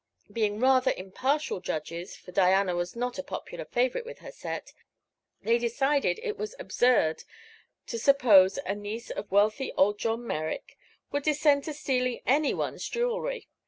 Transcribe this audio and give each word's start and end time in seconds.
Being 0.33 0.59
rather 0.59 0.91
impartial 0.97 1.59
judges 1.59 2.15
for 2.15 2.31
Diana 2.31 2.75
was 2.75 2.95
not 2.95 3.19
a 3.19 3.23
popular 3.23 3.65
favorite 3.65 4.03
with 4.03 4.17
her 4.17 4.31
set 4.31 4.73
they 5.43 5.59
decided 5.59 6.19
it 6.23 6.39
was 6.39 6.55
absurd 6.57 7.23
to 7.85 7.99
suppose 7.99 8.57
a 8.65 8.73
niece 8.73 9.11
of 9.11 9.31
wealthy 9.31 9.71
old 9.73 9.99
John 9.99 10.25
Merrick 10.25 10.75
would 11.11 11.21
descend 11.21 11.65
to 11.65 11.73
stealing 11.75 12.23
any 12.25 12.51
one's 12.55 12.89
jewelry. 12.89 13.47